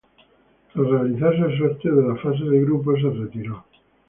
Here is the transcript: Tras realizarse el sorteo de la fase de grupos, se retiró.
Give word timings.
Tras 0.73 0.87
realizarse 0.89 1.41
el 1.41 1.57
sorteo 1.59 1.95
de 1.97 2.07
la 2.07 2.15
fase 2.15 2.43
de 2.45 2.61
grupos, 2.63 2.99
se 3.01 3.09
retiró. 3.11 3.63